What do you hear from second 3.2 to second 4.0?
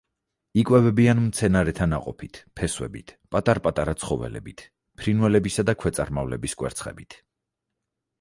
პატარ-პატარა